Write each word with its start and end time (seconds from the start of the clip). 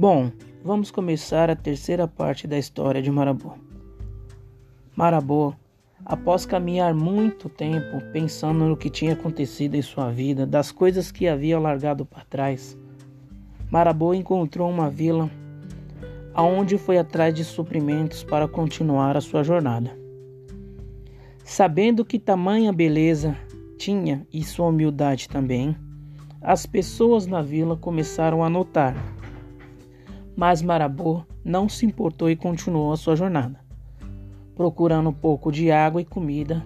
Bom, 0.00 0.32
vamos 0.64 0.90
começar 0.90 1.50
a 1.50 1.54
terceira 1.54 2.08
parte 2.08 2.46
da 2.46 2.56
história 2.56 3.02
de 3.02 3.10
Marabô. 3.10 3.52
Marabô, 4.96 5.52
após 6.06 6.46
caminhar 6.46 6.94
muito 6.94 7.50
tempo 7.50 8.00
pensando 8.10 8.64
no 8.64 8.78
que 8.78 8.88
tinha 8.88 9.12
acontecido 9.12 9.74
em 9.74 9.82
sua 9.82 10.10
vida, 10.10 10.46
das 10.46 10.72
coisas 10.72 11.12
que 11.12 11.28
havia 11.28 11.58
largado 11.58 12.06
para 12.06 12.24
trás, 12.24 12.78
Marabô 13.70 14.14
encontrou 14.14 14.70
uma 14.70 14.88
vila 14.88 15.30
aonde 16.32 16.78
foi 16.78 16.96
atrás 16.96 17.34
de 17.34 17.44
suprimentos 17.44 18.24
para 18.24 18.48
continuar 18.48 19.18
a 19.18 19.20
sua 19.20 19.42
jornada. 19.42 19.94
Sabendo 21.44 22.06
que 22.06 22.18
tamanha 22.18 22.72
beleza 22.72 23.36
tinha 23.76 24.26
e 24.32 24.42
sua 24.44 24.68
humildade 24.68 25.28
também, 25.28 25.76
as 26.40 26.64
pessoas 26.64 27.26
na 27.26 27.42
vila 27.42 27.76
começaram 27.76 28.42
a 28.42 28.48
notar. 28.48 29.19
Mas 30.40 30.62
Marabô 30.62 31.22
não 31.44 31.68
se 31.68 31.84
importou 31.84 32.30
e 32.30 32.34
continuou 32.34 32.94
a 32.94 32.96
sua 32.96 33.14
jornada, 33.14 33.60
procurando 34.56 35.10
um 35.10 35.12
pouco 35.12 35.52
de 35.52 35.70
água 35.70 36.00
e 36.00 36.04
comida 36.06 36.64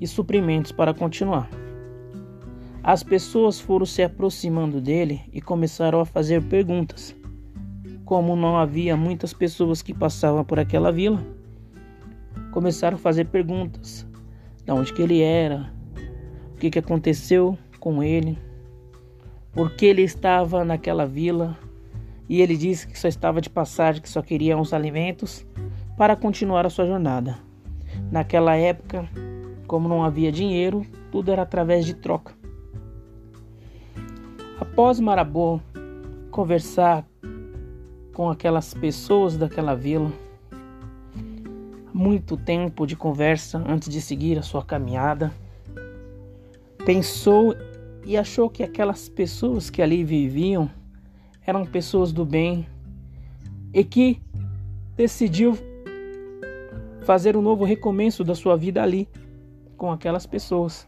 e 0.00 0.06
suprimentos 0.08 0.72
para 0.72 0.92
continuar. 0.92 1.48
As 2.82 3.04
pessoas 3.04 3.60
foram 3.60 3.86
se 3.86 4.02
aproximando 4.02 4.80
dele 4.80 5.20
e 5.32 5.40
começaram 5.40 6.00
a 6.00 6.04
fazer 6.04 6.42
perguntas. 6.42 7.14
Como 8.04 8.34
não 8.34 8.56
havia 8.56 8.96
muitas 8.96 9.32
pessoas 9.32 9.80
que 9.80 9.94
passavam 9.94 10.44
por 10.44 10.58
aquela 10.58 10.90
vila, 10.90 11.24
começaram 12.50 12.96
a 12.96 13.00
fazer 13.00 13.26
perguntas 13.26 14.04
de 14.64 14.72
onde 14.72 14.92
que 14.92 15.02
ele 15.02 15.20
era, 15.20 15.72
o 16.52 16.56
que, 16.56 16.68
que 16.68 16.80
aconteceu 16.80 17.56
com 17.78 18.02
ele, 18.02 18.36
por 19.52 19.70
que 19.76 19.86
ele 19.86 20.02
estava 20.02 20.64
naquela 20.64 21.06
vila 21.06 21.56
e 22.28 22.40
ele 22.40 22.56
disse 22.56 22.86
que 22.86 22.98
só 22.98 23.08
estava 23.08 23.40
de 23.40 23.50
passagem, 23.50 24.00
que 24.00 24.08
só 24.08 24.22
queria 24.22 24.56
uns 24.56 24.72
alimentos 24.72 25.46
para 25.96 26.16
continuar 26.16 26.66
a 26.66 26.70
sua 26.70 26.86
jornada. 26.86 27.38
Naquela 28.10 28.56
época, 28.56 29.08
como 29.66 29.88
não 29.88 30.02
havia 30.02 30.32
dinheiro, 30.32 30.84
tudo 31.10 31.30
era 31.30 31.42
através 31.42 31.84
de 31.84 31.94
troca. 31.94 32.34
Após 34.60 34.98
Marabô 34.98 35.60
conversar 36.30 37.06
com 38.12 38.30
aquelas 38.30 38.72
pessoas 38.72 39.36
daquela 39.36 39.74
vila, 39.74 40.12
muito 41.92 42.36
tempo 42.36 42.86
de 42.86 42.96
conversa 42.96 43.62
antes 43.68 43.88
de 43.88 44.00
seguir 44.00 44.38
a 44.38 44.42
sua 44.42 44.64
caminhada. 44.64 45.32
Pensou 46.84 47.54
e 48.04 48.16
achou 48.16 48.50
que 48.50 48.62
aquelas 48.62 49.08
pessoas 49.08 49.70
que 49.70 49.80
ali 49.80 50.02
viviam 50.02 50.68
eram 51.46 51.64
pessoas 51.64 52.12
do 52.12 52.24
bem 52.24 52.66
e 53.72 53.84
que 53.84 54.20
decidiu 54.96 55.58
fazer 57.02 57.36
um 57.36 57.42
novo 57.42 57.64
recomeço 57.64 58.24
da 58.24 58.34
sua 58.34 58.56
vida 58.56 58.82
ali 58.82 59.08
com 59.76 59.90
aquelas 59.90 60.26
pessoas 60.26 60.86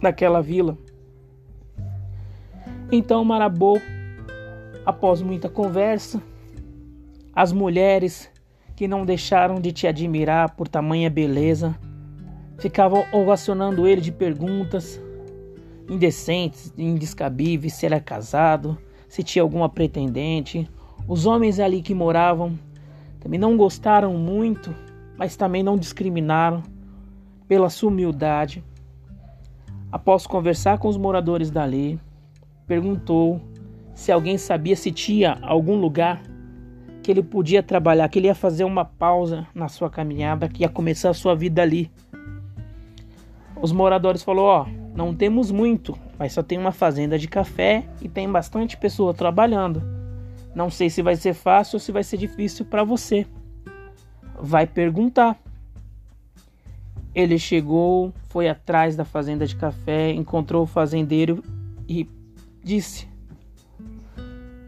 naquela 0.00 0.40
vila. 0.40 0.76
Então 2.92 3.24
Marabô, 3.24 3.80
após 4.84 5.20
muita 5.20 5.48
conversa, 5.48 6.22
as 7.34 7.52
mulheres 7.52 8.30
que 8.76 8.86
não 8.86 9.04
deixaram 9.04 9.60
de 9.60 9.72
te 9.72 9.86
admirar 9.86 10.54
por 10.54 10.68
tamanha 10.68 11.10
beleza, 11.10 11.74
ficavam 12.58 13.04
ovacionando 13.12 13.86
ele 13.86 14.00
de 14.00 14.12
perguntas 14.12 15.00
indecentes, 15.88 16.72
indescabíveis, 16.76 17.74
se 17.74 17.86
era 17.86 18.00
casado, 18.00 18.76
se 19.08 19.22
tinha 19.22 19.42
alguma 19.42 19.68
pretendente. 19.68 20.68
Os 21.08 21.26
homens 21.26 21.60
ali 21.60 21.82
que 21.82 21.94
moravam 21.94 22.58
também 23.20 23.38
não 23.38 23.56
gostaram 23.56 24.14
muito, 24.14 24.74
mas 25.16 25.36
também 25.36 25.62
não 25.62 25.76
discriminaram 25.76 26.62
pela 27.48 27.70
sua 27.70 27.90
humildade. 27.90 28.62
Após 29.90 30.26
conversar 30.26 30.78
com 30.78 30.88
os 30.88 30.96
moradores 30.96 31.50
dali, 31.50 31.98
perguntou 32.66 33.40
se 33.94 34.12
alguém 34.12 34.36
sabia 34.36 34.76
se 34.76 34.92
tinha 34.92 35.38
algum 35.42 35.76
lugar 35.76 36.22
que 37.02 37.10
ele 37.10 37.22
podia 37.22 37.62
trabalhar, 37.62 38.08
que 38.08 38.18
ele 38.18 38.26
ia 38.26 38.34
fazer 38.34 38.64
uma 38.64 38.84
pausa 38.84 39.46
na 39.54 39.68
sua 39.68 39.88
caminhada, 39.88 40.48
que 40.48 40.62
ia 40.62 40.68
começar 40.68 41.10
a 41.10 41.14
sua 41.14 41.34
vida 41.34 41.62
ali. 41.62 41.90
Os 43.62 43.72
moradores 43.72 44.22
falou: 44.22 44.44
"Ó, 44.46 44.66
não 44.94 45.14
temos 45.14 45.50
muito, 45.50 45.96
mas 46.18 46.32
só 46.32 46.42
tem 46.42 46.58
uma 46.58 46.72
fazenda 46.72 47.18
de 47.18 47.28
café 47.28 47.84
e 48.00 48.08
tem 48.08 48.30
bastante 48.30 48.76
pessoa 48.76 49.14
trabalhando. 49.14 49.82
Não 50.54 50.70
sei 50.70 50.88
se 50.88 51.02
vai 51.02 51.16
ser 51.16 51.34
fácil 51.34 51.76
ou 51.76 51.80
se 51.80 51.92
vai 51.92 52.02
ser 52.02 52.16
difícil 52.16 52.64
para 52.64 52.84
você. 52.84 53.26
Vai 54.40 54.66
perguntar." 54.66 55.38
Ele 57.14 57.38
chegou, 57.38 58.12
foi 58.28 58.48
atrás 58.48 58.94
da 58.94 59.04
fazenda 59.04 59.46
de 59.46 59.56
café, 59.56 60.12
encontrou 60.12 60.64
o 60.64 60.66
fazendeiro 60.66 61.42
e 61.88 62.08
disse: 62.62 63.08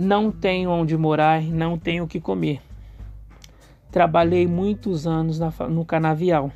não 0.00 0.32
tenho 0.32 0.70
onde 0.70 0.96
morar, 0.96 1.42
não 1.42 1.76
tenho 1.76 2.04
o 2.04 2.08
que 2.08 2.18
comer. 2.18 2.62
Trabalhei 3.90 4.46
muitos 4.46 5.06
anos 5.06 5.38
no 5.68 5.84
canavial. 5.84 6.50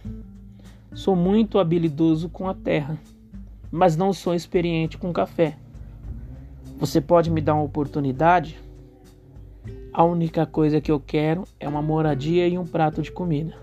Sou 0.94 1.14
muito 1.14 1.58
habilidoso 1.58 2.30
com 2.30 2.48
a 2.48 2.54
terra, 2.54 2.96
mas 3.70 3.96
não 3.96 4.12
sou 4.12 4.34
experiente 4.34 4.98
com 4.98 5.12
café. 5.12 5.56
Você 6.78 7.00
pode 7.00 7.30
me 7.30 7.40
dar 7.40 7.54
uma 7.54 7.62
oportunidade? 7.62 8.58
A 9.92 10.02
única 10.04 10.44
coisa 10.44 10.80
que 10.80 10.90
eu 10.90 11.00
quero 11.00 11.44
é 11.58 11.68
uma 11.68 11.82
moradia 11.82 12.48
e 12.48 12.58
um 12.58 12.66
prato 12.66 13.00
de 13.00 13.12
comida. 13.12 13.56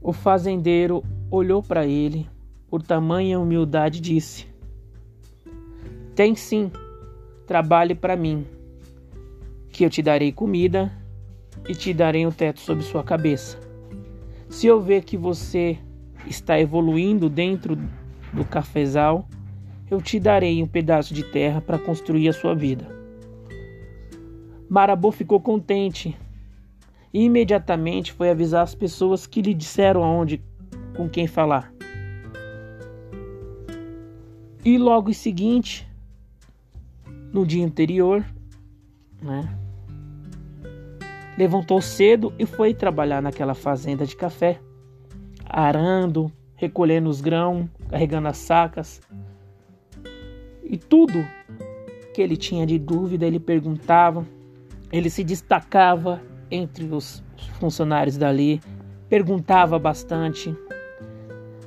O 0.00 0.12
fazendeiro 0.12 1.02
olhou 1.30 1.62
para 1.62 1.86
ele, 1.86 2.28
por 2.68 2.82
tamanha 2.82 3.40
humildade, 3.40 4.00
disse: 4.00 4.46
Tem 6.14 6.34
sim, 6.34 6.70
Trabalhe 7.46 7.94
para 7.94 8.16
mim, 8.16 8.46
que 9.68 9.84
eu 9.84 9.90
te 9.90 10.00
darei 10.00 10.32
comida 10.32 10.92
e 11.68 11.74
te 11.74 11.92
darei 11.92 12.24
um 12.24 12.30
teto 12.30 12.60
sobre 12.60 12.84
sua 12.84 13.02
cabeça. 13.02 13.58
Se 14.48 14.66
eu 14.66 14.80
ver 14.80 15.02
que 15.02 15.16
você 15.16 15.76
está 16.26 16.58
evoluindo 16.58 17.28
dentro 17.28 17.76
do 18.32 18.44
cafezal, 18.44 19.28
eu 19.90 20.00
te 20.00 20.18
darei 20.18 20.62
um 20.62 20.66
pedaço 20.66 21.12
de 21.12 21.22
terra 21.22 21.60
para 21.60 21.78
construir 21.78 22.28
a 22.28 22.32
sua 22.32 22.54
vida. 22.54 22.88
Marabô 24.68 25.12
ficou 25.12 25.38
contente 25.38 26.16
e 27.12 27.24
imediatamente 27.24 28.12
foi 28.12 28.30
avisar 28.30 28.62
as 28.62 28.74
pessoas 28.74 29.26
que 29.26 29.42
lhe 29.42 29.52
disseram 29.52 30.02
aonde 30.02 30.42
com 30.96 31.08
quem 31.08 31.26
falar. 31.26 31.72
E 34.64 34.78
logo 34.78 35.10
em 35.10 35.14
seguinte, 35.14 35.86
no 37.32 37.44
dia 37.44 37.64
anterior, 37.64 38.24
né? 39.20 39.58
Levantou 41.36 41.80
cedo 41.80 42.32
e 42.38 42.46
foi 42.46 42.72
trabalhar 42.72 43.20
naquela 43.20 43.54
fazenda 43.54 44.06
de 44.06 44.14
café, 44.14 44.60
arando, 45.52 46.32
recolhendo 46.56 47.10
os 47.10 47.20
grãos, 47.20 47.66
carregando 47.90 48.28
as 48.28 48.38
sacas. 48.38 49.02
E 50.64 50.78
tudo 50.78 51.24
que 52.14 52.22
ele 52.22 52.36
tinha 52.36 52.66
de 52.66 52.78
dúvida, 52.78 53.26
ele 53.26 53.38
perguntava, 53.38 54.26
ele 54.90 55.10
se 55.10 55.22
destacava 55.22 56.22
entre 56.50 56.86
os 56.86 57.22
funcionários 57.60 58.16
dali, 58.16 58.60
perguntava 59.08 59.78
bastante. 59.78 60.56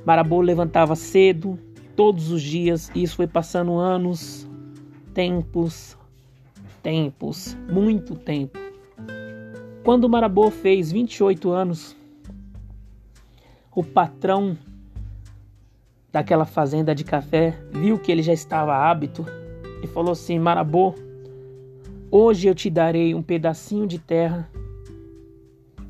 Marabô 0.04 0.40
levantava 0.40 0.96
cedo, 0.96 1.58
todos 1.94 2.30
os 2.30 2.42
dias, 2.42 2.90
e 2.94 3.02
isso 3.02 3.16
foi 3.16 3.26
passando 3.26 3.76
anos, 3.76 4.48
tempos, 5.14 5.96
tempos, 6.82 7.56
muito 7.68 8.14
tempo. 8.14 8.58
Quando 9.84 10.08
Marabô 10.08 10.50
fez 10.50 10.90
28 10.90 11.50
anos, 11.50 11.96
o 13.76 13.84
patrão 13.84 14.58
daquela 16.10 16.44
fazenda 16.44 16.92
de 16.92 17.04
café 17.04 17.56
viu 17.70 17.96
que 17.96 18.10
ele 18.10 18.22
já 18.22 18.32
estava 18.32 18.74
hábito 18.74 19.24
e 19.84 19.86
falou 19.86 20.10
assim: 20.10 20.36
Marabô, 20.36 20.92
hoje 22.10 22.48
eu 22.48 22.54
te 22.56 22.68
darei 22.68 23.14
um 23.14 23.22
pedacinho 23.22 23.86
de 23.86 24.00
terra 24.00 24.50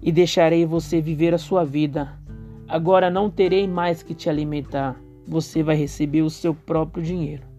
e 0.02 0.12
deixarei 0.12 0.66
você 0.66 1.00
viver 1.00 1.32
a 1.32 1.38
sua 1.38 1.64
vida. 1.64 2.12
Agora 2.68 3.08
não 3.08 3.30
terei 3.30 3.66
mais 3.66 4.02
que 4.02 4.14
te 4.14 4.28
alimentar, 4.28 5.00
você 5.26 5.62
vai 5.62 5.76
receber 5.76 6.20
o 6.20 6.28
seu 6.28 6.52
próprio 6.54 7.02
dinheiro 7.02 7.56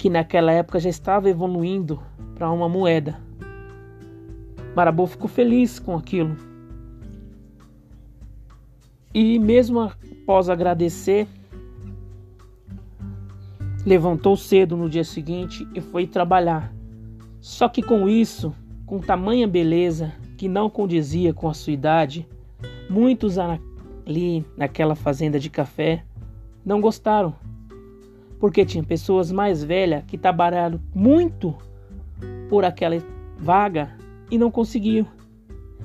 que 0.00 0.08
naquela 0.08 0.50
época 0.50 0.80
já 0.80 0.88
estava 0.88 1.28
evoluindo 1.28 2.00
para 2.34 2.50
uma 2.50 2.70
moeda. 2.70 3.20
Marabô 4.74 5.06
ficou 5.06 5.28
feliz 5.28 5.78
com 5.78 5.94
aquilo. 5.94 6.34
E 9.12 9.38
mesmo 9.38 9.80
após 9.80 10.48
agradecer, 10.48 11.26
Levantou 13.84 14.36
cedo 14.36 14.76
no 14.76 14.90
dia 14.90 15.04
seguinte 15.04 15.66
e 15.74 15.80
foi 15.80 16.06
trabalhar. 16.06 16.72
Só 17.40 17.66
que 17.66 17.82
com 17.82 18.08
isso, 18.08 18.54
com 18.84 18.98
tamanha 18.98 19.48
beleza 19.48 20.12
que 20.36 20.48
não 20.48 20.68
condizia 20.68 21.32
com 21.32 21.48
a 21.48 21.54
sua 21.54 21.72
idade, 21.72 22.28
muitos 22.90 23.38
ali 23.38 24.44
naquela 24.54 24.94
fazenda 24.94 25.40
de 25.40 25.48
café 25.48 26.04
não 26.62 26.78
gostaram, 26.78 27.34
porque 28.38 28.66
tinha 28.66 28.84
pessoas 28.84 29.32
mais 29.32 29.64
velhas 29.64 30.04
que 30.04 30.18
trabalharam 30.18 30.78
muito 30.94 31.54
por 32.50 32.66
aquela 32.66 32.98
vaga 33.38 33.96
e 34.30 34.36
não 34.36 34.50
conseguiam. 34.50 35.06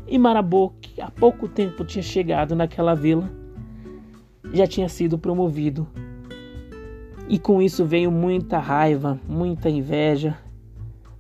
E 0.08 0.18
Marabô, 0.20 0.72
que 0.82 1.02
há 1.02 1.10
pouco 1.10 1.48
tempo 1.48 1.84
tinha 1.84 2.04
chegado 2.04 2.56
naquela 2.56 2.94
vila, 2.94 3.30
já 4.54 4.68
tinha 4.68 4.88
sido 4.88 5.18
promovido. 5.18 5.88
E 7.28 7.40
com 7.40 7.62
isso 7.62 7.84
veio 7.84 8.12
muita 8.12 8.60
raiva, 8.60 9.20
muita 9.28 9.70
inveja. 9.70 10.38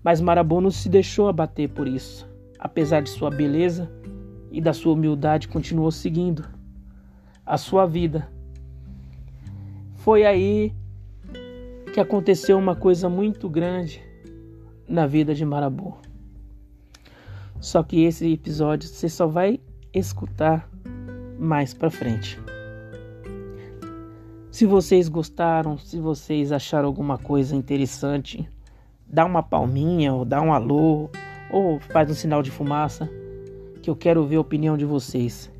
Mas 0.03 0.21
Marabô 0.21 0.61
não 0.61 0.69
se 0.69 0.87
deixou 0.87 1.27
abater 1.27 1.69
por 1.69 1.87
isso. 1.87 2.29
Apesar 2.59 3.01
de 3.01 3.09
sua 3.09 3.31
beleza 3.31 3.91
e 4.51 4.61
da 4.61 4.71
sua 4.71 4.93
humildade, 4.93 5.47
continuou 5.47 5.91
seguindo 5.91 6.47
a 7.43 7.57
sua 7.57 7.87
vida. 7.87 8.29
Foi 9.95 10.23
aí 10.23 10.71
que 11.91 11.99
aconteceu 11.99 12.57
uma 12.57 12.75
coisa 12.75 13.09
muito 13.09 13.49
grande 13.49 14.03
na 14.87 15.07
vida 15.07 15.33
de 15.33 15.43
Marabô. 15.43 15.95
Só 17.65 17.81
que 17.81 18.03
esse 18.03 18.31
episódio 18.31 18.87
você 18.87 19.09
só 19.09 19.25
vai 19.25 19.59
escutar 19.91 20.69
mais 21.39 21.73
para 21.73 21.89
frente. 21.89 22.39
Se 24.51 24.67
vocês 24.67 25.09
gostaram, 25.09 25.75
se 25.75 25.99
vocês 25.99 26.51
acharam 26.51 26.85
alguma 26.85 27.17
coisa 27.17 27.55
interessante, 27.55 28.47
dá 29.07 29.25
uma 29.25 29.41
palminha 29.41 30.13
ou 30.13 30.23
dá 30.23 30.39
um 30.43 30.53
alô 30.53 31.09
ou 31.51 31.79
faz 31.79 32.07
um 32.07 32.13
sinal 32.13 32.43
de 32.43 32.51
fumaça 32.51 33.09
que 33.81 33.89
eu 33.89 33.95
quero 33.95 34.23
ver 34.27 34.35
a 34.35 34.41
opinião 34.41 34.77
de 34.77 34.85
vocês. 34.85 35.51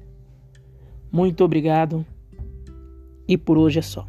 Muito 1.12 1.44
obrigado 1.44 2.06
e 3.28 3.36
por 3.36 3.58
hoje 3.58 3.80
é 3.80 3.82
só. 3.82 4.06